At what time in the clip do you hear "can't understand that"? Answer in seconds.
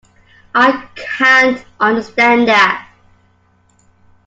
0.95-2.87